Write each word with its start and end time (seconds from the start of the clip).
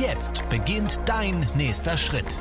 Jetzt 0.00 0.48
beginnt 0.48 1.00
dein 1.06 1.46
nächster 1.56 1.96
Schritt. 1.96 2.38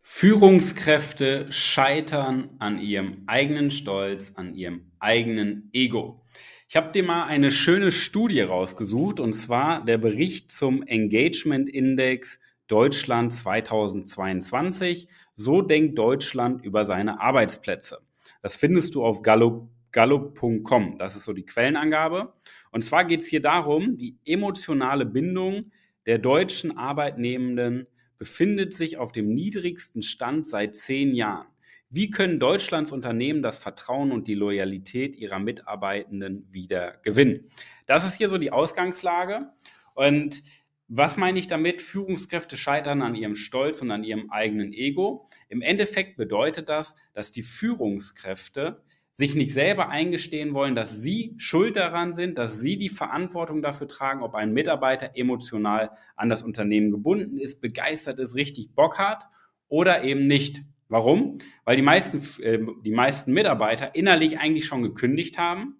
Führungskräfte 0.00 1.52
scheitern 1.52 2.50
an 2.58 2.80
ihrem 2.80 3.22
eigenen 3.26 3.70
Stolz, 3.70 4.32
an 4.34 4.54
ihrem 4.54 4.90
eigenen 4.98 5.68
Ego. 5.72 6.24
Ich 6.68 6.76
habe 6.76 6.90
dir 6.90 7.04
mal 7.04 7.26
eine 7.26 7.52
schöne 7.52 7.92
Studie 7.92 8.40
rausgesucht 8.40 9.20
und 9.20 9.34
zwar 9.34 9.84
der 9.84 9.98
Bericht 9.98 10.50
zum 10.50 10.82
Engagement 10.82 11.68
Index 11.68 12.40
Deutschland 12.66 13.32
2022. 13.32 15.06
So 15.36 15.62
denkt 15.62 15.98
Deutschland 15.98 16.64
über 16.64 16.86
seine 16.86 17.20
Arbeitsplätze. 17.20 17.98
Das 18.42 18.56
findest 18.56 18.94
du 18.94 19.04
auf 19.04 19.22
gallup.com. 19.22 19.70
Gallup 19.90 20.98
das 20.98 21.16
ist 21.16 21.24
so 21.24 21.32
die 21.32 21.46
Quellenangabe. 21.46 22.32
Und 22.70 22.84
zwar 22.84 23.04
geht 23.04 23.20
es 23.20 23.26
hier 23.26 23.42
darum, 23.42 23.96
die 23.96 24.16
emotionale 24.24 25.06
Bindung 25.06 25.70
der 26.06 26.18
deutschen 26.18 26.76
Arbeitnehmenden 26.76 27.86
befindet 28.18 28.74
sich 28.74 28.96
auf 28.96 29.12
dem 29.12 29.34
niedrigsten 29.34 30.02
Stand 30.02 30.46
seit 30.46 30.74
zehn 30.74 31.14
Jahren. 31.14 31.46
Wie 31.90 32.10
können 32.10 32.38
Deutschlands 32.38 32.92
Unternehmen 32.92 33.42
das 33.42 33.56
Vertrauen 33.56 34.12
und 34.12 34.26
die 34.28 34.34
Loyalität 34.34 35.16
ihrer 35.16 35.38
Mitarbeitenden 35.38 36.46
wieder 36.52 36.98
gewinnen? 37.02 37.50
Das 37.86 38.06
ist 38.06 38.16
hier 38.16 38.28
so 38.28 38.36
die 38.36 38.52
Ausgangslage. 38.52 39.48
Und 39.94 40.42
was 40.88 41.16
meine 41.16 41.38
ich 41.38 41.46
damit? 41.46 41.80
Führungskräfte 41.80 42.56
scheitern 42.56 43.02
an 43.02 43.14
ihrem 43.14 43.36
Stolz 43.36 43.80
und 43.80 43.90
an 43.90 44.04
ihrem 44.04 44.30
eigenen 44.30 44.72
Ego. 44.72 45.28
Im 45.48 45.62
Endeffekt 45.62 46.16
bedeutet 46.16 46.68
das, 46.68 46.94
dass 47.12 47.32
die 47.32 47.42
Führungskräfte 47.42 48.82
sich 49.18 49.34
nicht 49.34 49.52
selber 49.52 49.88
eingestehen 49.88 50.54
wollen, 50.54 50.76
dass 50.76 51.02
sie 51.02 51.34
schuld 51.38 51.74
daran 51.74 52.12
sind, 52.12 52.38
dass 52.38 52.60
sie 52.60 52.76
die 52.76 52.88
Verantwortung 52.88 53.62
dafür 53.62 53.88
tragen, 53.88 54.22
ob 54.22 54.36
ein 54.36 54.52
Mitarbeiter 54.52 55.10
emotional 55.16 55.90
an 56.14 56.28
das 56.28 56.44
Unternehmen 56.44 56.92
gebunden 56.92 57.36
ist, 57.36 57.60
begeistert 57.60 58.20
ist, 58.20 58.36
richtig 58.36 58.76
Bock 58.76 58.96
hat 58.98 59.24
oder 59.66 60.04
eben 60.04 60.28
nicht. 60.28 60.62
Warum? 60.88 61.38
Weil 61.64 61.74
die 61.74 61.82
meisten, 61.82 62.22
äh, 62.42 62.60
die 62.84 62.92
meisten 62.92 63.32
Mitarbeiter 63.32 63.96
innerlich 63.96 64.38
eigentlich 64.38 64.66
schon 64.66 64.84
gekündigt 64.84 65.36
haben 65.36 65.78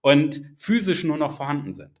und 0.00 0.40
physisch 0.56 1.02
nur 1.02 1.18
noch 1.18 1.32
vorhanden 1.32 1.72
sind. 1.72 2.00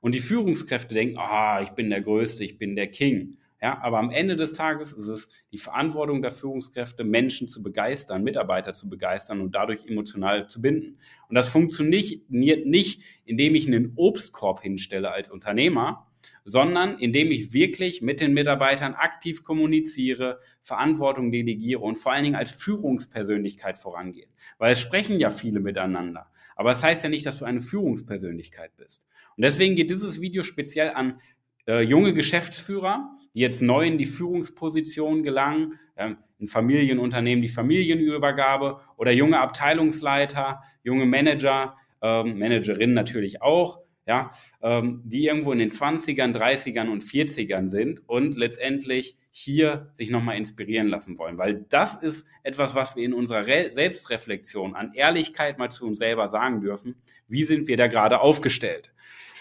Und 0.00 0.14
die 0.14 0.20
Führungskräfte 0.20 0.94
denken, 0.94 1.16
ah, 1.18 1.62
ich 1.62 1.70
bin 1.70 1.88
der 1.88 2.02
Größte, 2.02 2.44
ich 2.44 2.58
bin 2.58 2.76
der 2.76 2.88
King. 2.88 3.37
Ja, 3.60 3.80
aber 3.82 3.98
am 3.98 4.10
Ende 4.10 4.36
des 4.36 4.52
Tages 4.52 4.92
ist 4.92 5.08
es 5.08 5.28
die 5.50 5.58
Verantwortung 5.58 6.22
der 6.22 6.30
Führungskräfte, 6.30 7.02
Menschen 7.02 7.48
zu 7.48 7.60
begeistern, 7.60 8.22
Mitarbeiter 8.22 8.72
zu 8.72 8.88
begeistern 8.88 9.40
und 9.40 9.54
dadurch 9.54 9.84
emotional 9.86 10.48
zu 10.48 10.62
binden. 10.62 10.98
Und 11.28 11.34
das 11.34 11.48
funktioniert 11.48 12.30
nicht, 12.30 13.02
indem 13.24 13.54
ich 13.56 13.66
einen 13.66 13.94
Obstkorb 13.96 14.62
hinstelle 14.62 15.10
als 15.10 15.28
Unternehmer, 15.28 16.06
sondern 16.44 16.98
indem 16.98 17.32
ich 17.32 17.52
wirklich 17.52 18.00
mit 18.00 18.20
den 18.20 18.32
Mitarbeitern 18.32 18.94
aktiv 18.94 19.42
kommuniziere, 19.42 20.38
Verantwortung 20.62 21.32
delegiere 21.32 21.80
und 21.80 21.98
vor 21.98 22.12
allen 22.12 22.24
Dingen 22.24 22.36
als 22.36 22.52
Führungspersönlichkeit 22.52 23.76
vorangehe. 23.76 24.28
Weil 24.58 24.72
es 24.72 24.80
sprechen 24.80 25.18
ja 25.18 25.30
viele 25.30 25.58
miteinander. 25.58 26.30
Aber 26.54 26.70
es 26.70 26.78
das 26.78 26.84
heißt 26.84 27.04
ja 27.04 27.10
nicht, 27.10 27.26
dass 27.26 27.38
du 27.38 27.44
eine 27.44 27.60
Führungspersönlichkeit 27.60 28.76
bist. 28.76 29.04
Und 29.36 29.42
deswegen 29.42 29.76
geht 29.76 29.90
dieses 29.90 30.20
Video 30.20 30.42
speziell 30.42 30.90
an 30.90 31.20
äh, 31.66 31.82
junge 31.82 32.14
Geschäftsführer, 32.14 33.14
die 33.38 33.42
jetzt 33.42 33.62
neu 33.62 33.86
in 33.86 33.98
die 33.98 34.06
Führungsposition 34.06 35.22
gelangen, 35.22 35.78
äh, 35.94 36.14
in 36.40 36.48
Familienunternehmen 36.48 37.40
die 37.40 37.48
Familienübergabe 37.48 38.80
oder 38.96 39.12
junge 39.12 39.38
Abteilungsleiter, 39.38 40.60
junge 40.82 41.06
Manager, 41.06 41.76
ähm, 42.02 42.36
Managerinnen 42.40 42.96
natürlich 42.96 43.40
auch, 43.40 43.78
ja, 44.08 44.32
ähm, 44.60 45.02
die 45.04 45.26
irgendwo 45.26 45.52
in 45.52 45.60
den 45.60 45.70
20ern, 45.70 46.32
30ern 46.32 46.88
und 46.88 47.04
40ern 47.04 47.68
sind 47.68 48.02
und 48.08 48.36
letztendlich 48.36 49.16
hier 49.30 49.92
sich 49.94 50.10
nochmal 50.10 50.36
inspirieren 50.36 50.88
lassen 50.88 51.16
wollen. 51.16 51.38
Weil 51.38 51.64
das 51.68 51.94
ist 51.94 52.26
etwas, 52.42 52.74
was 52.74 52.96
wir 52.96 53.04
in 53.04 53.14
unserer 53.14 53.46
Re 53.46 53.70
Selbstreflexion 53.70 54.74
an 54.74 54.94
Ehrlichkeit 54.94 55.60
mal 55.60 55.70
zu 55.70 55.86
uns 55.86 55.98
selber 55.98 56.26
sagen 56.26 56.60
dürfen. 56.60 56.96
Wie 57.28 57.44
sind 57.44 57.68
wir 57.68 57.76
da 57.76 57.86
gerade 57.86 58.20
aufgestellt? 58.20 58.92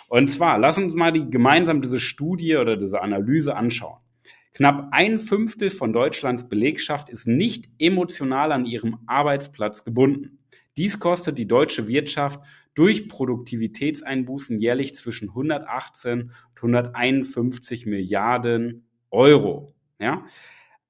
Und 0.07 0.29
zwar, 0.29 0.57
lass 0.57 0.77
uns 0.77 0.95
mal 0.95 1.11
die, 1.11 1.29
gemeinsam 1.29 1.81
diese 1.81 1.99
Studie 1.99 2.55
oder 2.55 2.77
diese 2.77 3.01
Analyse 3.01 3.55
anschauen. 3.55 3.99
Knapp 4.53 4.87
ein 4.91 5.19
Fünftel 5.19 5.69
von 5.69 5.93
Deutschlands 5.93 6.49
Belegschaft 6.49 7.09
ist 7.09 7.27
nicht 7.27 7.69
emotional 7.77 8.51
an 8.51 8.65
ihrem 8.65 8.97
Arbeitsplatz 9.05 9.83
gebunden. 9.83 10.39
Dies 10.77 10.97
kostet 10.99 11.37
die 11.37 11.47
deutsche 11.47 11.87
Wirtschaft 11.87 12.39
durch 12.73 13.07
Produktivitätseinbußen 13.07 14.59
jährlich 14.59 14.93
zwischen 14.93 15.29
118 15.29 16.21
und 16.21 16.31
151 16.55 17.85
Milliarden 17.85 18.87
Euro. 19.11 19.73
Ja? 19.99 20.25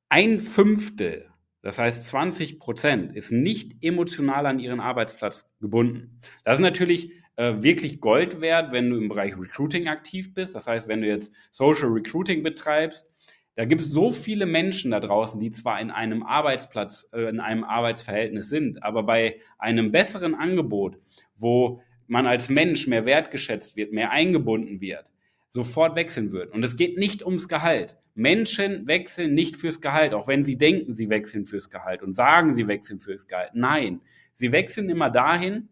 Ein 0.10 0.40
Fünftel, 0.40 1.30
das 1.62 1.80
heißt 1.80 2.06
20 2.08 2.60
Prozent, 2.60 3.16
ist 3.16 3.32
nicht 3.32 3.82
emotional 3.82 4.46
an 4.46 4.60
ihren 4.60 4.80
Arbeitsplatz 4.80 5.50
gebunden. 5.60 6.22
Das 6.44 6.60
ist 6.60 6.64
natürlich 6.64 7.12
äh, 7.38 7.62
wirklich 7.62 8.02
Gold 8.02 8.42
wert, 8.42 8.72
wenn 8.72 8.90
du 8.90 8.98
im 8.98 9.08
Bereich 9.08 9.38
Recruiting 9.38 9.88
aktiv 9.88 10.34
bist. 10.34 10.56
Das 10.56 10.68
heißt, 10.68 10.88
wenn 10.88 11.02
du 11.02 11.08
jetzt 11.08 11.32
Social 11.52 11.88
Recruiting 11.88 12.44
betreibst, 12.44 13.08
da 13.56 13.66
gibt 13.66 13.82
es 13.82 13.90
so 13.90 14.12
viele 14.12 14.46
Menschen 14.46 14.92
da 14.92 15.00
draußen, 15.00 15.40
die 15.40 15.50
zwar 15.50 15.80
in 15.82 15.90
einem 15.90 16.24
Arbeitsplatz, 16.24 17.10
äh, 17.14 17.30
in 17.30 17.40
einem 17.40 17.64
Arbeitsverhältnis 17.64 18.50
sind, 18.50 18.84
aber 18.84 19.04
bei 19.04 19.40
einem 19.58 19.92
besseren 19.92 20.36
Angebot, 20.36 20.98
wo 21.36 21.82
man 22.08 22.28
als 22.28 22.50
Mensch 22.50 22.88
mehr 22.88 23.06
wertgeschätzt 23.06 23.76
wird, 23.76 23.94
mehr 23.94 24.12
eingebunden 24.12 24.82
wird, 24.82 25.10
sofort 25.50 25.96
wechseln 25.96 26.32
wird. 26.32 26.54
Und 26.54 26.64
es 26.64 26.76
geht 26.76 26.98
nicht 26.98 27.26
ums 27.26 27.48
Gehalt. 27.48 27.98
Menschen 28.16 28.88
wechseln 28.88 29.34
nicht 29.34 29.56
fürs 29.56 29.82
Gehalt, 29.82 30.14
auch 30.14 30.28
wenn 30.28 30.44
sie 30.44 30.58
denken, 30.58 30.94
sie 30.94 31.10
wechseln 31.10 31.46
fürs 31.46 31.70
Gehalt 31.70 32.02
und 32.02 32.16
sagen, 32.16 32.54
sie 32.54 32.68
wechseln 32.68 33.00
fürs 33.00 33.28
Gehalt. 33.28 33.52
Nein, 33.54 34.02
sie 34.34 34.52
wechseln 34.52 34.90
immer 34.90 35.12
dahin, 35.12 35.70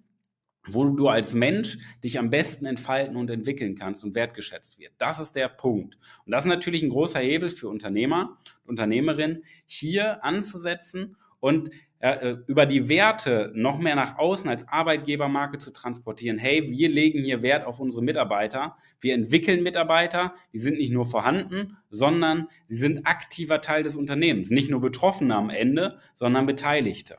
wo 0.68 0.86
du 0.86 1.08
als 1.08 1.34
Mensch 1.34 1.78
dich 2.04 2.20
am 2.20 2.30
besten 2.30 2.66
entfalten 2.66 3.16
und 3.16 3.30
entwickeln 3.30 3.76
kannst 3.76 4.04
und 4.04 4.16
wertgeschätzt 4.16 4.80
wird. 4.80 4.94
Das 4.98 5.20
ist 5.20 5.36
der 5.36 5.48
Punkt. 5.48 5.98
Und 6.26 6.32
das 6.32 6.44
ist 6.44 6.50
natürlich 6.50 6.84
ein 6.84 6.90
großer 6.90 7.20
Hebel 7.20 7.50
für 7.50 7.70
Unternehmer 7.70 8.38
und 8.64 8.72
Unternehmerinnen, 8.72 9.44
hier 9.66 10.24
anzusetzen 10.24 11.16
und 11.40 11.70
äh, 12.00 12.36
über 12.48 12.66
die 12.66 12.90
Werte 12.90 13.52
noch 13.56 13.80
mehr 13.80 13.96
nach 13.96 14.18
außen 14.18 14.50
als 14.50 14.68
Arbeitgebermarke 14.68 15.58
zu 15.58 15.72
transportieren. 15.72 16.38
Hey, 16.38 16.70
wir 16.70 16.90
legen 16.90 17.24
hier 17.24 17.42
Wert 17.42 17.66
auf 17.66 17.80
unsere 17.80 18.04
Mitarbeiter. 18.04 18.78
Wir 19.00 19.14
entwickeln 19.14 19.64
Mitarbeiter. 19.64 20.36
Die 20.54 20.60
sind 20.60 20.78
nicht 20.78 20.92
nur 20.92 21.06
vorhanden, 21.06 21.78
sondern 21.90 22.48
sie 22.68 22.78
sind 22.78 23.08
aktiver 23.08 23.62
Teil 23.62 23.84
des 23.84 23.96
Unternehmens. 23.96 24.50
Nicht 24.50 24.70
nur 24.70 24.82
Betroffene 24.82 25.36
am 25.36 25.50
Ende, 25.50 25.98
sondern 26.16 26.46
Beteiligte. 26.46 27.18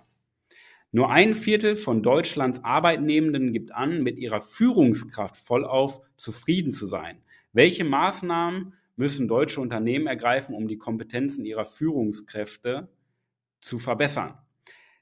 Nur 0.93 1.11
ein 1.11 1.35
Viertel 1.35 1.77
von 1.77 2.03
Deutschlands 2.03 2.63
Arbeitnehmenden 2.65 3.53
gibt 3.53 3.73
an, 3.73 4.03
mit 4.03 4.19
ihrer 4.19 4.41
Führungskraft 4.41 5.37
vollauf 5.37 6.01
zufrieden 6.17 6.73
zu 6.73 6.87
sein. 6.87 7.23
Welche 7.53 7.85
Maßnahmen 7.85 8.75
müssen 8.97 9.29
deutsche 9.29 9.61
Unternehmen 9.61 10.07
ergreifen, 10.07 10.55
um 10.55 10.69
die 10.69 10.79
Kompetenzen 10.79 11.45
ihrer 11.45 11.67
Führungskräfte 11.67 12.89
zu 13.61 13.79
verbessern? 13.79 14.39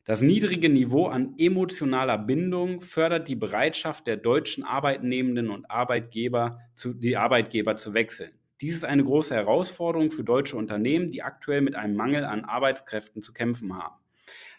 Das 0.06 0.20
niedrige 0.20 0.68
Niveau 0.68 1.06
an 1.06 1.34
emotionaler 1.38 2.18
Bindung 2.18 2.82
fördert 2.82 3.26
die 3.26 3.36
Bereitschaft 3.36 4.06
der 4.06 4.18
deutschen 4.18 4.62
Arbeitnehmenden 4.62 5.48
und 5.48 5.70
Arbeitgeber, 5.70 6.60
zu, 6.74 6.92
die 6.92 7.16
Arbeitgeber 7.16 7.76
zu 7.76 7.94
wechseln. 7.94 8.32
Dies 8.60 8.74
ist 8.74 8.84
eine 8.84 9.02
große 9.02 9.34
Herausforderung 9.34 10.10
für 10.10 10.22
deutsche 10.22 10.56
Unternehmen, 10.56 11.10
die 11.10 11.22
aktuell 11.22 11.62
mit 11.62 11.74
einem 11.74 11.96
Mangel 11.96 12.24
an 12.24 12.44
Arbeitskräften 12.44 13.22
zu 13.22 13.32
kämpfen 13.32 13.76
haben. 13.76 13.96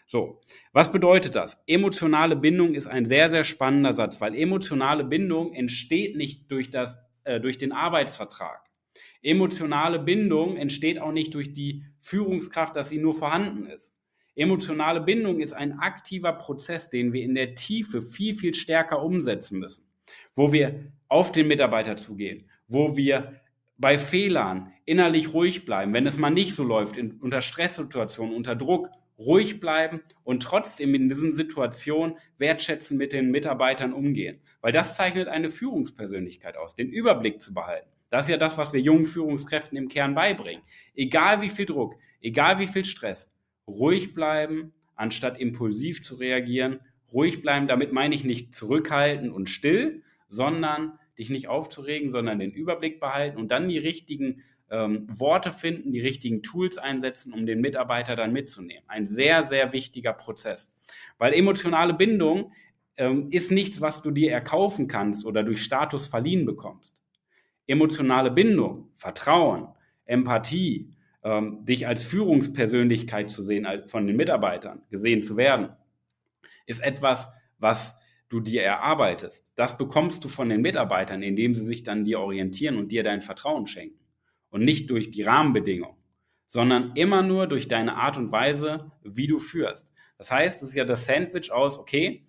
So, 0.08 0.40
was 0.72 0.92
bedeutet 0.92 1.34
das? 1.34 1.58
Emotionale 1.66 2.36
Bindung 2.36 2.74
ist 2.74 2.86
ein 2.86 3.06
sehr, 3.06 3.28
sehr 3.28 3.42
spannender 3.42 3.92
Satz, 3.92 4.20
weil 4.20 4.36
emotionale 4.36 5.02
Bindung 5.04 5.52
entsteht 5.52 6.16
nicht 6.16 6.50
durch, 6.50 6.70
das, 6.70 6.98
äh, 7.24 7.40
durch 7.40 7.58
den 7.58 7.72
Arbeitsvertrag. 7.72 8.60
Emotionale 9.22 9.98
Bindung 9.98 10.56
entsteht 10.56 11.00
auch 11.00 11.10
nicht 11.10 11.34
durch 11.34 11.52
die 11.52 11.84
Führungskraft, 12.00 12.76
dass 12.76 12.88
sie 12.88 12.98
nur 12.98 13.14
vorhanden 13.14 13.66
ist. 13.66 13.92
Emotionale 14.36 15.00
Bindung 15.00 15.40
ist 15.40 15.54
ein 15.54 15.80
aktiver 15.80 16.34
Prozess, 16.34 16.88
den 16.88 17.12
wir 17.12 17.24
in 17.24 17.34
der 17.34 17.56
Tiefe 17.56 18.00
viel, 18.00 18.36
viel 18.36 18.54
stärker 18.54 19.02
umsetzen 19.02 19.58
müssen, 19.58 19.84
wo 20.36 20.52
wir 20.52 20.92
auf 21.08 21.32
den 21.32 21.48
Mitarbeiter 21.48 21.96
zugehen, 21.96 22.48
wo 22.68 22.96
wir 22.96 23.40
bei 23.78 23.98
Fehlern 23.98 24.72
innerlich 24.84 25.32
ruhig 25.32 25.64
bleiben, 25.64 25.92
wenn 25.92 26.06
es 26.06 26.18
mal 26.18 26.30
nicht 26.30 26.54
so 26.54 26.62
läuft, 26.62 26.96
in, 26.96 27.18
unter 27.20 27.40
Stresssituationen, 27.40 28.36
unter 28.36 28.54
Druck, 28.54 28.90
ruhig 29.18 29.60
bleiben 29.60 30.00
und 30.24 30.42
trotzdem 30.42 30.94
in 30.94 31.08
diesen 31.08 31.32
Situationen 31.32 32.16
wertschätzen 32.38 32.98
mit 32.98 33.12
den 33.12 33.30
Mitarbeitern 33.30 33.92
umgehen. 33.92 34.40
Weil 34.60 34.72
das 34.72 34.96
zeichnet 34.96 35.28
eine 35.28 35.50
Führungspersönlichkeit 35.50 36.56
aus, 36.56 36.74
den 36.74 36.90
Überblick 36.90 37.40
zu 37.40 37.54
behalten. 37.54 37.88
Das 38.10 38.24
ist 38.24 38.30
ja 38.30 38.36
das, 38.36 38.56
was 38.58 38.72
wir 38.72 38.80
jungen 38.80 39.06
Führungskräften 39.06 39.76
im 39.76 39.88
Kern 39.88 40.14
beibringen. 40.14 40.62
Egal 40.94 41.40
wie 41.40 41.50
viel 41.50 41.66
Druck, 41.66 41.96
egal 42.20 42.58
wie 42.58 42.66
viel 42.66 42.84
Stress, 42.84 43.30
ruhig 43.66 44.14
bleiben, 44.14 44.72
anstatt 44.94 45.38
impulsiv 45.38 46.02
zu 46.02 46.16
reagieren. 46.16 46.80
Ruhig 47.12 47.42
bleiben, 47.42 47.68
damit 47.68 47.92
meine 47.92 48.14
ich 48.14 48.24
nicht 48.24 48.54
zurückhalten 48.54 49.30
und 49.30 49.48
still, 49.48 50.02
sondern 50.28 50.98
dich 51.18 51.30
nicht 51.30 51.48
aufzuregen, 51.48 52.10
sondern 52.10 52.38
den 52.38 52.50
Überblick 52.50 53.00
behalten 53.00 53.38
und 53.38 53.50
dann 53.50 53.68
die 53.68 53.78
richtigen 53.78 54.42
ähm, 54.70 55.06
Worte 55.08 55.52
finden, 55.52 55.92
die 55.92 56.00
richtigen 56.00 56.42
Tools 56.42 56.78
einsetzen, 56.78 57.32
um 57.32 57.46
den 57.46 57.60
Mitarbeiter 57.60 58.16
dann 58.16 58.32
mitzunehmen. 58.32 58.84
Ein 58.88 59.08
sehr, 59.08 59.44
sehr 59.44 59.72
wichtiger 59.72 60.12
Prozess. 60.12 60.72
Weil 61.18 61.34
emotionale 61.34 61.94
Bindung 61.94 62.52
ähm, 62.96 63.28
ist 63.30 63.50
nichts, 63.50 63.80
was 63.80 64.02
du 64.02 64.10
dir 64.10 64.32
erkaufen 64.32 64.88
kannst 64.88 65.24
oder 65.24 65.42
durch 65.42 65.62
Status 65.62 66.06
verliehen 66.06 66.46
bekommst. 66.46 67.00
Emotionale 67.66 68.30
Bindung, 68.30 68.90
Vertrauen, 68.94 69.68
Empathie, 70.04 70.90
ähm, 71.22 71.64
dich 71.64 71.86
als 71.86 72.02
Führungspersönlichkeit 72.02 73.30
zu 73.30 73.42
sehen, 73.42 73.66
von 73.88 74.06
den 74.06 74.16
Mitarbeitern 74.16 74.82
gesehen 74.90 75.22
zu 75.22 75.36
werden, 75.36 75.70
ist 76.66 76.82
etwas, 76.82 77.28
was 77.58 77.96
du 78.28 78.40
dir 78.40 78.62
erarbeitest. 78.62 79.46
Das 79.54 79.78
bekommst 79.78 80.24
du 80.24 80.28
von 80.28 80.48
den 80.48 80.62
Mitarbeitern, 80.62 81.22
indem 81.22 81.54
sie 81.54 81.64
sich 81.64 81.84
dann 81.84 82.04
dir 82.04 82.20
orientieren 82.20 82.76
und 82.76 82.90
dir 82.92 83.02
dein 83.02 83.22
Vertrauen 83.22 83.66
schenken. 83.66 84.05
Und 84.56 84.64
nicht 84.64 84.88
durch 84.88 85.10
die 85.10 85.22
Rahmenbedingungen, 85.22 85.98
sondern 86.46 86.92
immer 86.94 87.20
nur 87.20 87.46
durch 87.46 87.68
deine 87.68 87.96
Art 87.96 88.16
und 88.16 88.32
Weise, 88.32 88.90
wie 89.04 89.26
du 89.26 89.36
führst. 89.36 89.92
Das 90.16 90.30
heißt, 90.30 90.62
es 90.62 90.70
ist 90.70 90.74
ja 90.74 90.86
das 90.86 91.04
Sandwich 91.04 91.52
aus, 91.52 91.78
okay, 91.78 92.24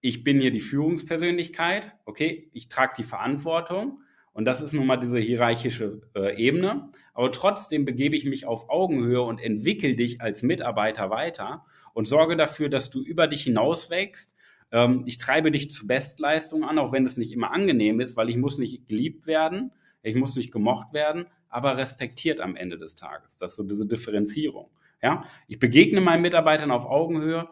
ich 0.00 0.22
bin 0.22 0.38
hier 0.40 0.52
die 0.52 0.60
Führungspersönlichkeit, 0.60 1.90
okay, 2.04 2.50
ich 2.52 2.68
trage 2.68 2.92
die 2.98 3.02
Verantwortung 3.02 3.98
und 4.32 4.44
das 4.44 4.60
ist 4.60 4.74
nun 4.74 4.86
mal 4.86 4.96
diese 4.96 5.18
hierarchische 5.18 6.02
äh, 6.14 6.40
Ebene. 6.40 6.92
Aber 7.14 7.32
trotzdem 7.32 7.84
begebe 7.84 8.14
ich 8.14 8.24
mich 8.24 8.46
auf 8.46 8.70
Augenhöhe 8.70 9.22
und 9.22 9.40
entwickle 9.40 9.96
dich 9.96 10.20
als 10.20 10.44
Mitarbeiter 10.44 11.10
weiter 11.10 11.64
und 11.94 12.06
sorge 12.06 12.36
dafür, 12.36 12.68
dass 12.68 12.90
du 12.90 13.02
über 13.02 13.26
dich 13.26 13.42
hinaus 13.42 13.90
wächst. 13.90 14.36
Ähm, 14.70 15.02
ich 15.04 15.18
treibe 15.18 15.50
dich 15.50 15.72
zu 15.72 15.88
Bestleistungen 15.88 16.62
an, 16.62 16.78
auch 16.78 16.92
wenn 16.92 17.04
es 17.04 17.16
nicht 17.16 17.32
immer 17.32 17.50
angenehm 17.50 17.98
ist, 17.98 18.16
weil 18.16 18.30
ich 18.30 18.36
muss 18.36 18.56
nicht 18.56 18.86
geliebt 18.86 19.26
werden, 19.26 19.72
ich 20.04 20.14
muss 20.14 20.36
nicht 20.36 20.52
gemocht 20.52 20.92
werden, 20.92 21.26
aber 21.48 21.76
respektiert 21.76 22.40
am 22.40 22.56
Ende 22.56 22.78
des 22.78 22.94
Tages. 22.94 23.36
Das 23.36 23.52
ist 23.52 23.56
so 23.56 23.62
diese 23.62 23.86
Differenzierung. 23.86 24.70
Ja, 25.02 25.24
ich 25.46 25.58
begegne 25.58 26.00
meinen 26.00 26.22
Mitarbeitern 26.22 26.70
auf 26.70 26.86
Augenhöhe, 26.86 27.48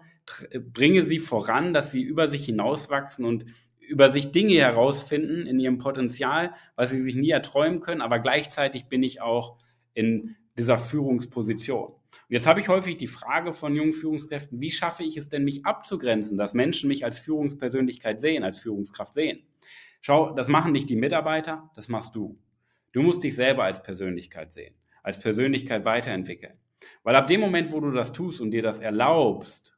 bringe 0.72 1.02
sie 1.02 1.18
voran, 1.18 1.74
dass 1.74 1.92
sie 1.92 2.02
über 2.02 2.28
sich 2.28 2.46
hinauswachsen 2.46 3.24
und 3.24 3.44
über 3.78 4.10
sich 4.10 4.32
Dinge 4.32 4.54
herausfinden 4.54 5.46
in 5.46 5.60
ihrem 5.60 5.78
Potenzial, 5.78 6.54
was 6.74 6.90
sie 6.90 7.02
sich 7.02 7.14
nie 7.14 7.30
erträumen 7.30 7.80
können, 7.80 8.00
aber 8.00 8.18
gleichzeitig 8.18 8.86
bin 8.86 9.02
ich 9.02 9.20
auch 9.20 9.58
in 9.92 10.36
dieser 10.56 10.78
Führungsposition. 10.78 11.92
Und 11.92 12.30
jetzt 12.30 12.46
habe 12.46 12.60
ich 12.60 12.68
häufig 12.68 12.96
die 12.96 13.08
Frage 13.08 13.52
von 13.52 13.74
jungen 13.74 13.92
Führungskräften, 13.92 14.60
wie 14.60 14.70
schaffe 14.70 15.02
ich 15.02 15.16
es 15.16 15.28
denn, 15.28 15.44
mich 15.44 15.66
abzugrenzen, 15.66 16.38
dass 16.38 16.54
Menschen 16.54 16.88
mich 16.88 17.04
als 17.04 17.18
Führungspersönlichkeit 17.18 18.20
sehen, 18.20 18.44
als 18.44 18.58
Führungskraft 18.58 19.14
sehen? 19.14 19.42
Schau, 20.00 20.32
das 20.32 20.48
machen 20.48 20.72
nicht 20.72 20.88
die 20.88 20.96
Mitarbeiter, 20.96 21.70
das 21.74 21.88
machst 21.88 22.14
du. 22.14 22.38
Du 22.94 23.02
musst 23.02 23.24
dich 23.24 23.34
selber 23.34 23.64
als 23.64 23.82
Persönlichkeit 23.82 24.52
sehen, 24.52 24.72
als 25.02 25.18
Persönlichkeit 25.18 25.84
weiterentwickeln. 25.84 26.54
Weil 27.02 27.16
ab 27.16 27.26
dem 27.26 27.40
Moment, 27.40 27.72
wo 27.72 27.80
du 27.80 27.90
das 27.90 28.12
tust 28.12 28.40
und 28.40 28.52
dir 28.52 28.62
das 28.62 28.78
erlaubst, 28.78 29.76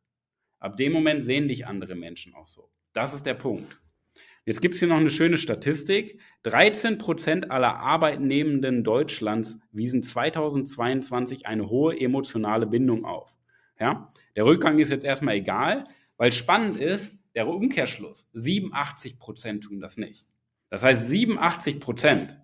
ab 0.58 0.76
dem 0.76 0.92
Moment 0.92 1.24
sehen 1.24 1.48
dich 1.48 1.66
andere 1.66 1.94
Menschen 1.94 2.34
auch 2.34 2.46
so. 2.46 2.68
Das 2.92 3.14
ist 3.14 3.24
der 3.24 3.32
Punkt. 3.32 3.80
Jetzt 4.44 4.60
gibt 4.60 4.74
es 4.74 4.80
hier 4.80 4.88
noch 4.88 4.98
eine 4.98 5.08
schöne 5.08 5.38
Statistik. 5.38 6.20
13 6.42 6.98
Prozent 6.98 7.50
aller 7.50 7.78
Arbeitnehmenden 7.78 8.84
Deutschlands 8.84 9.58
wiesen 9.72 10.02
2022 10.02 11.46
eine 11.46 11.70
hohe 11.70 11.98
emotionale 11.98 12.66
Bindung 12.66 13.06
auf. 13.06 13.34
Ja? 13.80 14.12
Der 14.36 14.44
Rückgang 14.44 14.78
ist 14.78 14.90
jetzt 14.90 15.06
erstmal 15.06 15.36
egal, 15.36 15.84
weil 16.18 16.32
spannend 16.32 16.76
ist, 16.76 17.14
der 17.34 17.48
Umkehrschluss. 17.48 18.28
87 18.34 19.18
Prozent 19.18 19.64
tun 19.64 19.80
das 19.80 19.96
nicht. 19.96 20.26
Das 20.68 20.82
heißt, 20.82 21.06
87 21.06 21.80
Prozent 21.80 22.38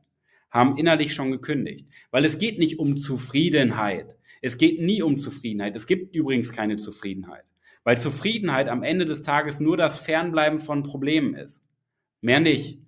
haben 0.52 0.76
innerlich 0.76 1.14
schon 1.14 1.32
gekündigt. 1.32 1.88
Weil 2.10 2.25
es 2.25 2.38
geht 2.38 2.58
nicht 2.58 2.78
um 2.78 2.96
Zufriedenheit. 2.96 4.14
Es 4.43 4.58
geht 4.58 4.81
nie 4.81 5.02
um 5.02 5.19
Zufriedenheit. 5.19 5.75
Es 5.75 5.87
gibt 5.87 6.14
übrigens 6.14 6.52
keine 6.52 6.76
Zufriedenheit. 6.76 7.44
Weil 7.84 7.99
Zufriedenheit 7.99 8.69
am 8.69 8.82
Ende 8.82 9.06
des 9.06 9.22
Tages 9.22 9.58
nur 9.58 9.76
das 9.76 9.99
Fernbleiben 9.99 10.60
von 10.60 10.84
Problemen 10.84 11.34
ist. 11.34 11.64
Mehr 12.20 12.38
nicht. 12.38 12.78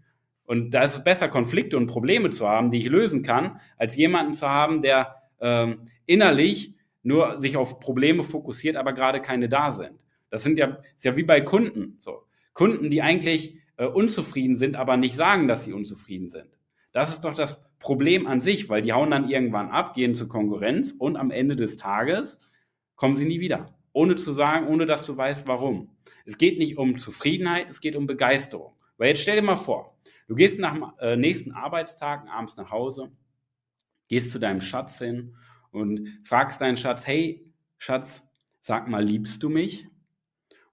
Und 0.44 0.72
da 0.72 0.82
ist 0.82 0.94
es 0.94 1.04
besser, 1.04 1.28
Konflikte 1.28 1.76
und 1.76 1.86
Probleme 1.86 2.30
zu 2.30 2.46
haben, 2.46 2.70
die 2.70 2.78
ich 2.78 2.86
lösen 2.86 3.22
kann, 3.22 3.60
als 3.78 3.96
jemanden 3.96 4.34
zu 4.34 4.48
haben, 4.48 4.82
der 4.82 5.16
ähm, 5.40 5.88
innerlich 6.06 6.74
nur 7.02 7.40
sich 7.40 7.56
auf 7.56 7.80
Probleme 7.80 8.22
fokussiert, 8.22 8.76
aber 8.76 8.92
gerade 8.92 9.22
keine 9.22 9.48
da 9.48 9.72
sind. 9.72 9.98
Das 10.30 10.42
sind 10.42 10.58
ja, 10.58 10.78
ist 10.96 11.04
ja 11.04 11.16
wie 11.16 11.22
bei 11.22 11.40
Kunden. 11.40 11.96
So. 12.00 12.24
Kunden, 12.52 12.90
die 12.90 13.02
eigentlich 13.02 13.56
äh, 13.76 13.86
unzufrieden 13.86 14.56
sind, 14.56 14.76
aber 14.76 14.96
nicht 14.96 15.14
sagen, 15.14 15.48
dass 15.48 15.64
sie 15.64 15.72
unzufrieden 15.72 16.28
sind. 16.28 16.48
Das 16.94 17.10
ist 17.10 17.24
doch 17.24 17.34
das 17.34 17.60
Problem 17.80 18.28
an 18.28 18.40
sich, 18.40 18.68
weil 18.68 18.80
die 18.80 18.92
hauen 18.92 19.10
dann 19.10 19.28
irgendwann 19.28 19.70
ab, 19.70 19.94
gehen 19.94 20.14
zur 20.14 20.28
Konkurrenz 20.28 20.92
und 20.96 21.16
am 21.16 21.32
Ende 21.32 21.56
des 21.56 21.76
Tages 21.76 22.38
kommen 22.94 23.16
sie 23.16 23.24
nie 23.24 23.40
wieder. 23.40 23.76
Ohne 23.92 24.14
zu 24.14 24.32
sagen, 24.32 24.68
ohne 24.68 24.86
dass 24.86 25.04
du 25.04 25.16
weißt, 25.16 25.48
warum. 25.48 25.96
Es 26.24 26.38
geht 26.38 26.56
nicht 26.56 26.78
um 26.78 26.96
Zufriedenheit, 26.96 27.68
es 27.68 27.80
geht 27.80 27.96
um 27.96 28.06
Begeisterung. 28.06 28.74
Weil 28.96 29.08
jetzt 29.08 29.22
stell 29.22 29.34
dir 29.34 29.42
mal 29.42 29.56
vor, 29.56 29.98
du 30.28 30.36
gehst 30.36 30.60
nach 30.60 30.72
dem 30.72 30.86
äh, 31.00 31.16
nächsten 31.16 31.50
Arbeitstag 31.50 32.28
abends 32.28 32.56
nach 32.56 32.70
Hause, 32.70 33.10
gehst 34.08 34.30
zu 34.30 34.38
deinem 34.38 34.60
Schatz 34.60 34.98
hin 34.98 35.34
und 35.72 36.08
fragst 36.22 36.60
deinen 36.60 36.76
Schatz, 36.76 37.04
hey 37.08 37.52
Schatz, 37.76 38.22
sag 38.60 38.86
mal, 38.86 39.02
liebst 39.04 39.42
du 39.42 39.48
mich? 39.48 39.88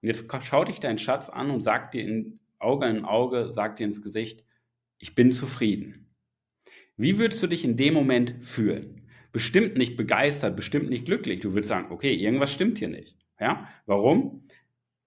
Und 0.00 0.06
jetzt 0.06 0.32
schaut 0.42 0.68
dich 0.68 0.78
dein 0.78 0.98
Schatz 0.98 1.30
an 1.30 1.50
und 1.50 1.62
sagt 1.62 1.94
dir 1.94 2.04
in 2.04 2.38
Auge 2.60 2.86
in 2.86 3.04
Auge, 3.04 3.52
sagt 3.52 3.80
dir 3.80 3.84
ins 3.86 4.02
Gesicht, 4.02 4.44
ich 4.98 5.16
bin 5.16 5.32
zufrieden. 5.32 6.11
Wie 6.96 7.18
würdest 7.18 7.42
du 7.42 7.46
dich 7.46 7.64
in 7.64 7.76
dem 7.76 7.94
Moment 7.94 8.34
fühlen? 8.40 9.02
Bestimmt 9.32 9.76
nicht 9.76 9.96
begeistert, 9.96 10.56
bestimmt 10.56 10.90
nicht 10.90 11.06
glücklich. 11.06 11.40
Du 11.40 11.54
würdest 11.54 11.70
sagen, 11.70 11.90
okay, 11.90 12.14
irgendwas 12.14 12.52
stimmt 12.52 12.78
hier 12.78 12.88
nicht. 12.88 13.16
Ja? 13.40 13.66
Warum? 13.86 14.46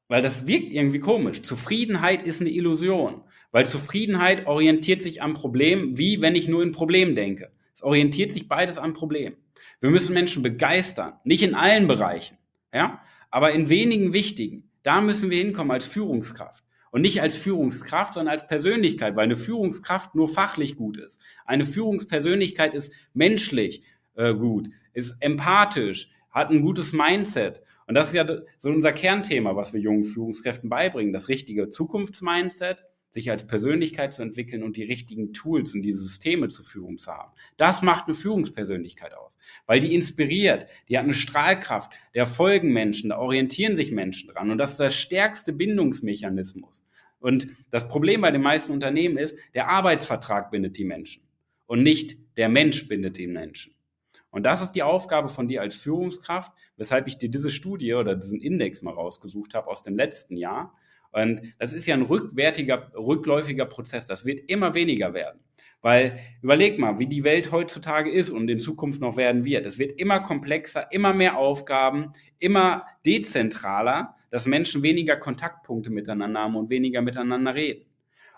Weil 0.07 0.21
das 0.21 0.47
wirkt 0.47 0.71
irgendwie 0.71 0.99
komisch. 0.99 1.43
Zufriedenheit 1.43 2.23
ist 2.23 2.41
eine 2.41 2.49
Illusion. 2.49 3.21
Weil 3.51 3.65
Zufriedenheit 3.65 4.47
orientiert 4.47 5.01
sich 5.01 5.21
am 5.21 5.33
Problem, 5.33 5.97
wie 5.97 6.21
wenn 6.21 6.35
ich 6.35 6.47
nur 6.47 6.63
in 6.63 6.71
Problem 6.71 7.15
denke. 7.15 7.51
Es 7.75 7.83
orientiert 7.83 8.31
sich 8.31 8.47
beides 8.47 8.77
am 8.77 8.93
Problem. 8.93 9.35
Wir 9.79 9.91
müssen 9.91 10.13
Menschen 10.13 10.41
begeistern. 10.41 11.13
Nicht 11.23 11.43
in 11.43 11.55
allen 11.55 11.87
Bereichen. 11.87 12.37
Ja? 12.73 13.01
Aber 13.29 13.51
in 13.51 13.69
wenigen 13.69 14.11
wichtigen. 14.11 14.71
Da 14.83 15.01
müssen 15.01 15.29
wir 15.29 15.37
hinkommen 15.37 15.71
als 15.71 15.87
Führungskraft. 15.87 16.64
Und 16.95 17.01
nicht 17.01 17.21
als 17.21 17.35
Führungskraft, 17.35 18.13
sondern 18.13 18.31
als 18.31 18.47
Persönlichkeit, 18.47 19.17
weil 19.17 19.25
eine 19.25 19.35
Führungskraft 19.35 20.15
nur 20.15 20.29
fachlich 20.29 20.77
gut 20.77 20.95
ist. 20.95 21.19
Eine 21.45 21.65
Führungspersönlichkeit 21.65 22.73
ist 22.73 22.89
menschlich 23.13 23.83
äh, 24.15 24.33
gut, 24.33 24.69
ist 24.93 25.17
empathisch, 25.19 26.09
hat 26.31 26.51
ein 26.51 26.61
gutes 26.61 26.93
Mindset 26.93 27.61
und 27.85 27.95
das 27.95 28.07
ist 28.07 28.13
ja 28.13 28.25
so 28.59 28.69
unser 28.69 28.93
Kernthema, 28.93 29.57
was 29.57 29.73
wir 29.73 29.81
jungen 29.81 30.05
Führungskräften 30.05 30.69
beibringen, 30.69 31.11
das 31.11 31.27
richtige 31.27 31.69
Zukunftsmindset, 31.69 32.77
sich 33.11 33.29
als 33.29 33.45
Persönlichkeit 33.45 34.13
zu 34.13 34.21
entwickeln 34.21 34.63
und 34.63 34.77
die 34.77 34.83
richtigen 34.85 35.33
Tools 35.33 35.73
und 35.73 35.81
die 35.81 35.91
Systeme 35.91 36.47
zur 36.47 36.63
Führung 36.63 36.97
zu 36.97 37.11
haben. 37.11 37.33
Das 37.57 37.81
macht 37.81 38.05
eine 38.05 38.15
Führungspersönlichkeit 38.15 39.13
aus, 39.13 39.35
weil 39.65 39.81
die 39.81 39.93
inspiriert, 39.93 40.67
die 40.87 40.97
hat 40.97 41.03
eine 41.03 41.13
Strahlkraft, 41.13 41.91
der 42.13 42.25
folgen 42.25 42.71
Menschen, 42.71 43.09
da 43.09 43.17
orientieren 43.17 43.75
sich 43.75 43.91
Menschen 43.91 44.29
dran 44.29 44.49
und 44.49 44.59
das 44.59 44.71
ist 44.71 44.79
der 44.79 44.91
stärkste 44.91 45.51
Bindungsmechanismus. 45.51 46.84
Und 47.25 47.47
das 47.71 47.87
Problem 47.87 48.21
bei 48.21 48.29
den 48.29 48.43
meisten 48.43 48.71
Unternehmen 48.71 49.17
ist, 49.17 49.35
der 49.55 49.67
Arbeitsvertrag 49.67 50.51
bindet 50.51 50.77
die 50.77 50.85
Menschen 50.85 51.23
und 51.65 51.81
nicht 51.81 52.19
der 52.37 52.49
Mensch 52.49 52.87
bindet 52.87 53.17
die 53.17 53.25
Menschen. 53.25 53.73
Und 54.29 54.43
das 54.43 54.61
ist 54.61 54.73
die 54.73 54.83
Aufgabe 54.83 55.29
von 55.29 55.47
dir 55.47 55.61
als 55.61 55.73
Führungskraft, 55.73 56.51
weshalb 56.77 57.07
ich 57.07 57.17
dir 57.17 57.29
diese 57.29 57.49
Studie 57.49 57.95
oder 57.95 58.13
diesen 58.13 58.39
Index 58.39 58.83
mal 58.83 58.93
rausgesucht 58.93 59.55
habe 59.55 59.71
aus 59.71 59.81
dem 59.81 59.97
letzten 59.97 60.37
Jahr. 60.37 60.75
Und 61.11 61.41
das 61.57 61.73
ist 61.73 61.87
ja 61.87 61.95
ein 61.95 62.03
rückwärtiger, 62.03 62.91
rückläufiger 62.93 63.65
Prozess. 63.65 64.05
Das 64.05 64.23
wird 64.27 64.41
immer 64.47 64.75
weniger 64.75 65.15
werden. 65.15 65.39
Weil 65.81 66.19
überleg 66.43 66.77
mal, 66.77 66.99
wie 66.99 67.07
die 67.07 67.23
Welt 67.23 67.51
heutzutage 67.51 68.11
ist 68.11 68.29
und 68.29 68.47
in 68.51 68.59
Zukunft 68.59 69.01
noch 69.01 69.17
werden 69.17 69.45
wird. 69.45 69.65
Es 69.65 69.79
wird 69.79 69.99
immer 69.99 70.19
komplexer, 70.19 70.91
immer 70.91 71.11
mehr 71.11 71.37
Aufgaben, 71.37 72.13
immer 72.37 72.85
dezentraler, 73.03 74.15
dass 74.35 74.47
Menschen 74.47 74.83
weniger 74.83 75.15
Kontaktpunkte 75.15 75.89
miteinander 75.89 76.41
haben 76.41 76.57
und 76.57 76.69
weniger 76.69 77.01
miteinander 77.01 77.55
reden. 77.55 77.85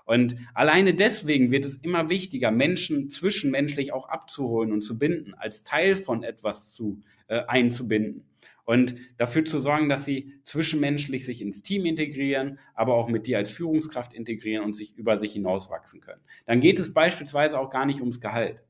Und 0.06 0.36
alleine 0.54 0.94
deswegen 0.94 1.50
wird 1.50 1.66
es 1.66 1.78
immer 1.78 2.08
wichtiger, 2.08 2.52
Menschen 2.52 3.10
zwischenmenschlich 3.10 3.94
auch 3.94 4.08
abzuholen 4.08 4.72
und 4.74 4.82
zu 4.82 5.00
binden, 5.00 5.34
als 5.34 5.64
Teil 5.64 5.96
von 5.96 6.22
etwas 6.22 6.72
zu 6.72 7.02
äh, 7.30 7.40
einzubinden. 7.48 8.30
Und 8.64 8.94
dafür 9.18 9.44
zu 9.44 9.60
sorgen, 9.60 9.90
dass 9.90 10.06
sie 10.06 10.40
zwischenmenschlich 10.44 11.26
sich 11.26 11.42
ins 11.42 11.64
Team 11.64 11.88
integrieren, 11.88 12.60
aber 12.76 12.94
auch 12.94 13.10
mit 13.10 13.26
dir 13.26 13.40
als 13.40 13.50
Führungskraft 13.50 14.14
integrieren 14.14 14.64
und 14.64 14.76
sich 14.76 14.96
über 14.96 15.18
sich 15.18 15.34
hinauswachsen 15.34 16.00
können. 16.00 16.22
Dann 16.46 16.62
geht 16.62 16.78
es 16.78 16.94
beispielsweise 16.94 17.60
auch 17.60 17.72
gar 17.72 17.88
nicht 17.88 18.02
ums 18.02 18.22
Gehalt. 18.22 18.62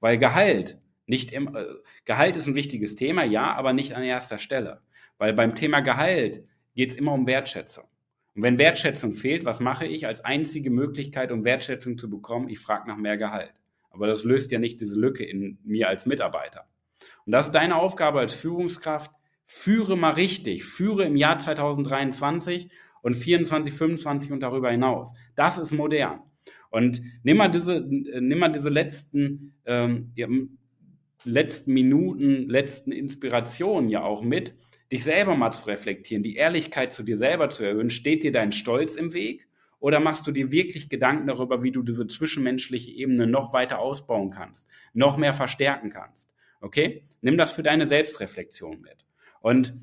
Weil 0.00 0.18
Gehalt 0.18 0.80
nicht 1.06 1.30
im, 1.30 1.54
äh, 1.54 1.64
Gehalt 2.06 2.34
ist 2.34 2.48
ein 2.48 2.56
wichtiges 2.56 2.96
Thema, 2.96 3.22
ja, 3.22 3.54
aber 3.54 3.72
nicht 3.72 3.92
an 3.92 4.02
erster 4.02 4.38
Stelle. 4.38 4.82
Weil 5.16 5.32
beim 5.32 5.54
Thema 5.54 5.78
Gehalt 5.78 6.42
geht 6.74 6.90
es 6.90 6.96
immer 6.96 7.12
um 7.12 7.26
Wertschätzung. 7.26 7.84
Und 8.34 8.42
wenn 8.42 8.58
Wertschätzung 8.58 9.14
fehlt, 9.14 9.44
was 9.44 9.60
mache 9.60 9.86
ich 9.86 10.06
als 10.06 10.24
einzige 10.24 10.70
Möglichkeit, 10.70 11.32
um 11.32 11.44
Wertschätzung 11.44 11.98
zu 11.98 12.08
bekommen? 12.08 12.48
Ich 12.48 12.60
frage 12.60 12.88
nach 12.88 12.96
mehr 12.96 13.18
Gehalt. 13.18 13.52
Aber 13.90 14.06
das 14.06 14.24
löst 14.24 14.50
ja 14.52 14.58
nicht 14.58 14.80
diese 14.80 14.98
Lücke 14.98 15.24
in 15.24 15.58
mir 15.64 15.88
als 15.88 16.06
Mitarbeiter. 16.06 16.66
Und 17.26 17.32
das 17.32 17.46
ist 17.46 17.54
deine 17.54 17.76
Aufgabe 17.76 18.20
als 18.20 18.32
Führungskraft. 18.32 19.10
Führe 19.44 19.96
mal 19.96 20.12
richtig. 20.12 20.64
Führe 20.64 21.04
im 21.04 21.16
Jahr 21.16 21.38
2023 21.38 22.70
und 23.02 23.14
24, 23.14 23.74
25 23.74 24.32
und 24.32 24.40
darüber 24.40 24.70
hinaus. 24.70 25.12
Das 25.34 25.58
ist 25.58 25.72
modern. 25.72 26.20
Und 26.70 27.02
nimm 27.22 27.36
mal 27.36 27.48
diese, 27.48 27.80
nimm 27.80 28.38
mal 28.38 28.48
diese 28.48 28.70
letzten, 28.70 29.54
ähm, 29.66 30.14
letzten 31.24 31.74
Minuten, 31.74 32.48
letzten 32.48 32.92
Inspirationen 32.92 33.90
ja 33.90 34.02
auch 34.02 34.22
mit 34.22 34.54
dich 34.92 35.04
selber 35.04 35.34
mal 35.36 35.52
zu 35.52 35.66
reflektieren, 35.66 36.22
die 36.22 36.36
Ehrlichkeit 36.36 36.92
zu 36.92 37.02
dir 37.02 37.16
selber 37.16 37.48
zu 37.48 37.64
erhöhen. 37.64 37.90
Steht 37.90 38.22
dir 38.22 38.30
dein 38.30 38.52
Stolz 38.52 38.94
im 38.94 39.12
Weg? 39.14 39.48
Oder 39.80 39.98
machst 39.98 40.26
du 40.26 40.32
dir 40.32 40.52
wirklich 40.52 40.88
Gedanken 40.88 41.26
darüber, 41.26 41.62
wie 41.64 41.72
du 41.72 41.82
diese 41.82 42.06
zwischenmenschliche 42.06 42.92
Ebene 42.92 43.26
noch 43.26 43.52
weiter 43.52 43.80
ausbauen 43.80 44.30
kannst, 44.30 44.68
noch 44.92 45.16
mehr 45.16 45.34
verstärken 45.34 45.90
kannst? 45.90 46.30
Okay? 46.60 47.04
Nimm 47.20 47.36
das 47.36 47.50
für 47.50 47.64
deine 47.64 47.86
Selbstreflexion 47.86 48.80
mit. 48.80 49.04
Und 49.40 49.74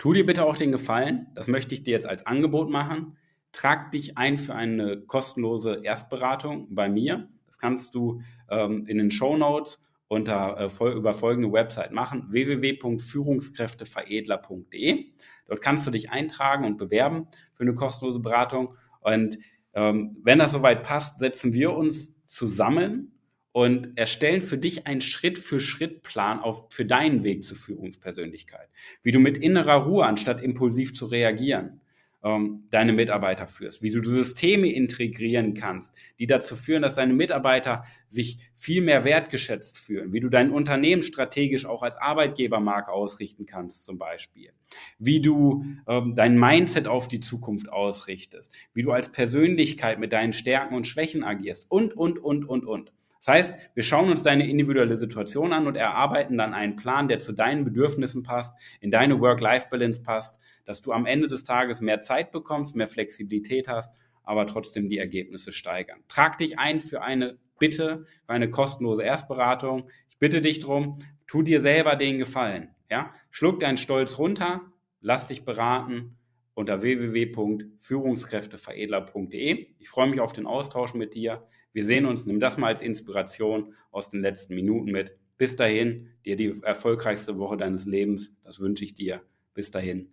tu 0.00 0.12
dir 0.12 0.26
bitte 0.26 0.44
auch 0.44 0.56
den 0.56 0.72
Gefallen, 0.72 1.28
das 1.34 1.46
möchte 1.46 1.74
ich 1.74 1.84
dir 1.84 1.92
jetzt 1.92 2.06
als 2.08 2.26
Angebot 2.26 2.68
machen. 2.68 3.16
Trag 3.52 3.92
dich 3.92 4.18
ein 4.18 4.38
für 4.38 4.54
eine 4.54 5.02
kostenlose 5.02 5.82
Erstberatung 5.84 6.74
bei 6.74 6.88
mir. 6.88 7.28
Das 7.46 7.58
kannst 7.58 7.94
du 7.94 8.22
ähm, 8.50 8.86
in 8.86 8.98
den 8.98 9.10
Show 9.12 9.36
Notes 9.36 9.78
unter, 10.12 10.58
äh, 10.58 10.68
über 10.92 11.14
folgende 11.14 11.50
Website 11.50 11.92
machen, 11.92 12.26
www.führungskräfteveredler.de. 12.28 15.06
Dort 15.46 15.62
kannst 15.62 15.86
du 15.86 15.90
dich 15.90 16.10
eintragen 16.10 16.66
und 16.66 16.76
bewerben 16.76 17.28
für 17.54 17.62
eine 17.62 17.74
kostenlose 17.74 18.20
Beratung. 18.20 18.76
Und 19.00 19.38
ähm, 19.72 20.18
wenn 20.22 20.38
das 20.38 20.52
soweit 20.52 20.82
passt, 20.82 21.18
setzen 21.18 21.54
wir 21.54 21.72
uns 21.72 22.14
zusammen 22.26 23.18
und 23.52 23.96
erstellen 23.96 24.42
für 24.42 24.58
dich 24.58 24.86
einen 24.86 25.00
Schritt-für-Schritt-Plan 25.00 26.40
auf, 26.40 26.70
für 26.70 26.84
deinen 26.84 27.24
Weg 27.24 27.44
zur 27.44 27.56
Führungspersönlichkeit. 27.56 28.68
Wie 29.02 29.12
du 29.12 29.18
mit 29.18 29.38
innerer 29.38 29.84
Ruhe, 29.84 30.04
anstatt 30.04 30.42
impulsiv 30.42 30.92
zu 30.94 31.06
reagieren, 31.06 31.80
ähm, 32.24 32.64
deine 32.70 32.92
Mitarbeiter 32.92 33.46
führst, 33.48 33.82
wie 33.82 33.90
du 33.90 34.02
Systeme 34.02 34.68
integrieren 34.68 35.54
kannst, 35.54 35.94
die 36.18 36.26
dazu 36.26 36.56
führen, 36.56 36.82
dass 36.82 36.94
deine 36.94 37.14
Mitarbeiter 37.14 37.84
sich 38.06 38.38
viel 38.54 38.82
mehr 38.82 39.04
wertgeschätzt 39.04 39.78
fühlen, 39.78 40.12
wie 40.12 40.20
du 40.20 40.28
dein 40.28 40.50
Unternehmen 40.50 41.02
strategisch 41.02 41.66
auch 41.66 41.82
als 41.82 41.96
Arbeitgebermarke 41.96 42.92
ausrichten 42.92 43.46
kannst 43.46 43.84
zum 43.84 43.98
Beispiel, 43.98 44.52
wie 44.98 45.20
du 45.20 45.64
ähm, 45.88 46.14
dein 46.14 46.38
Mindset 46.38 46.86
auf 46.86 47.08
die 47.08 47.20
Zukunft 47.20 47.70
ausrichtest, 47.70 48.52
wie 48.74 48.82
du 48.82 48.92
als 48.92 49.10
Persönlichkeit 49.10 49.98
mit 49.98 50.12
deinen 50.12 50.32
Stärken 50.32 50.74
und 50.74 50.86
Schwächen 50.86 51.24
agierst 51.24 51.70
und, 51.70 51.96
und, 51.96 52.18
und, 52.18 52.44
und, 52.44 52.64
und. 52.64 52.92
Das 53.24 53.28
heißt, 53.28 53.54
wir 53.74 53.84
schauen 53.84 54.10
uns 54.10 54.24
deine 54.24 54.48
individuelle 54.48 54.96
Situation 54.96 55.52
an 55.52 55.68
und 55.68 55.76
erarbeiten 55.76 56.36
dann 56.38 56.54
einen 56.54 56.74
Plan, 56.74 57.06
der 57.06 57.20
zu 57.20 57.32
deinen 57.32 57.64
Bedürfnissen 57.64 58.24
passt, 58.24 58.56
in 58.80 58.90
deine 58.90 59.20
Work-Life-Balance 59.20 60.02
passt 60.02 60.36
dass 60.64 60.80
du 60.80 60.92
am 60.92 61.06
Ende 61.06 61.28
des 61.28 61.44
Tages 61.44 61.80
mehr 61.80 62.00
Zeit 62.00 62.32
bekommst, 62.32 62.76
mehr 62.76 62.88
Flexibilität 62.88 63.68
hast, 63.68 63.92
aber 64.24 64.46
trotzdem 64.46 64.88
die 64.88 64.98
Ergebnisse 64.98 65.52
steigern. 65.52 66.02
Trag 66.08 66.38
dich 66.38 66.58
ein 66.58 66.80
für 66.80 67.02
eine 67.02 67.38
Bitte, 67.58 68.06
für 68.26 68.32
eine 68.32 68.50
kostenlose 68.50 69.04
Erstberatung. 69.04 69.88
Ich 70.08 70.18
bitte 70.18 70.40
dich 70.40 70.60
darum, 70.60 70.98
tu 71.26 71.42
dir 71.42 71.60
selber 71.60 71.96
den 71.96 72.16
Gefallen. 72.18 72.70
Ja? 72.90 73.12
Schluck 73.30 73.60
deinen 73.60 73.76
Stolz 73.76 74.16
runter, 74.18 74.62
lass 75.00 75.26
dich 75.28 75.44
beraten 75.44 76.16
unter 76.54 76.82
www.führungskräfteveredler.de. 76.82 79.66
Ich 79.78 79.88
freue 79.88 80.08
mich 80.08 80.18
auf 80.20 80.32
den 80.32 80.46
Austausch 80.46 80.94
mit 80.94 81.14
dir. 81.14 81.46
Wir 81.72 81.84
sehen 81.84 82.04
uns, 82.04 82.26
nimm 82.26 82.40
das 82.40 82.58
mal 82.58 82.66
als 82.68 82.82
Inspiration 82.82 83.74
aus 83.90 84.10
den 84.10 84.20
letzten 84.20 84.54
Minuten 84.54 84.90
mit. 84.90 85.16
Bis 85.38 85.56
dahin, 85.56 86.10
dir 86.24 86.36
die 86.36 86.60
erfolgreichste 86.62 87.38
Woche 87.38 87.56
deines 87.56 87.86
Lebens. 87.86 88.36
Das 88.44 88.60
wünsche 88.60 88.84
ich 88.84 88.94
dir. 88.94 89.22
Bis 89.54 89.70
dahin, 89.70 90.12